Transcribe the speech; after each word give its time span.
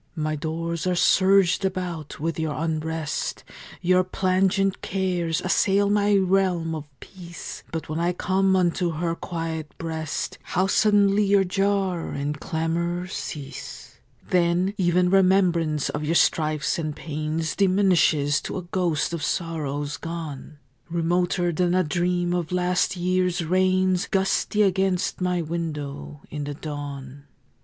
My 0.15 0.35
doors 0.35 0.87
are 0.87 0.95
surged 0.95 1.63
about 1.63 2.19
with 2.19 2.39
your 2.39 2.55
unrest; 2.55 3.43
Your 3.83 4.03
plangent 4.03 4.81
cares 4.81 5.41
assail 5.41 5.91
my 5.91 6.15
realm 6.15 6.73
of 6.73 6.87
peace; 6.99 7.61
But 7.71 7.87
when 7.87 7.99
I 7.99 8.11
come 8.11 8.55
unto 8.55 8.93
her 8.93 9.13
quiet 9.13 9.71
breast 9.77 10.39
How 10.41 10.65
suddenly 10.65 11.23
your 11.25 11.43
jar 11.43 12.09
and 12.13 12.39
clamor 12.39 13.05
cease! 13.09 13.99
Then 14.27 14.73
even 14.75 15.11
remembrance 15.11 15.89
of 15.89 16.03
your 16.03 16.15
strifes 16.15 16.79
and 16.79 16.95
pains 16.95 17.55
Diminishes 17.55 18.41
to 18.41 18.57
a 18.57 18.63
ghost 18.63 19.13
of 19.13 19.21
sorrows 19.21 19.97
gone, 19.97 20.57
Remoter 20.89 21.51
than 21.51 21.75
a 21.75 21.83
dream 21.83 22.33
of 22.33 22.51
last 22.51 22.97
year's 22.97 23.45
rains 23.45 24.07
Gusty 24.07 24.63
against 24.63 25.21
my 25.21 25.43
window 25.43 26.21
in 26.31 26.45
the 26.45 26.55
dawn. 26.55 27.25